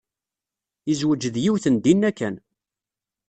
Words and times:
Yezweǧ 0.87 1.23
d 1.33 1.35
yiwet 1.43 1.65
n 1.69 1.75
dinna 1.83 2.11
kan. 2.17 2.35